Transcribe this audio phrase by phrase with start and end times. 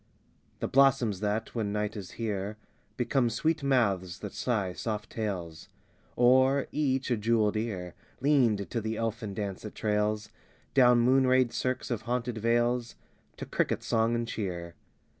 [0.01, 2.57] V The blossoms that, when night is here,
[2.97, 5.69] Become sweet mouths that sigh soft tales;
[6.15, 10.29] Or, each, a jeweled ear Leaned to the elfin dance that trails
[10.73, 12.95] Down moonrayed cirques of haunted vales
[13.37, 14.73] To cricket song and cheer.